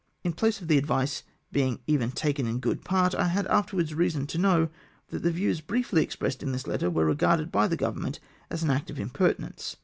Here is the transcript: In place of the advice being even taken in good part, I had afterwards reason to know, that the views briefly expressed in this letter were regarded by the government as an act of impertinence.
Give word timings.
In 0.23 0.33
place 0.33 0.61
of 0.61 0.67
the 0.67 0.79
advice 0.79 1.21
being 1.51 1.79
even 1.85 2.09
taken 2.11 2.47
in 2.47 2.57
good 2.57 2.83
part, 2.83 3.13
I 3.13 3.27
had 3.27 3.45
afterwards 3.45 3.93
reason 3.93 4.25
to 4.25 4.39
know, 4.39 4.69
that 5.09 5.21
the 5.21 5.29
views 5.29 5.61
briefly 5.61 6.01
expressed 6.01 6.41
in 6.41 6.53
this 6.53 6.65
letter 6.65 6.89
were 6.89 7.05
regarded 7.05 7.51
by 7.51 7.67
the 7.67 7.77
government 7.77 8.19
as 8.49 8.63
an 8.63 8.71
act 8.71 8.89
of 8.89 8.99
impertinence. 8.99 9.75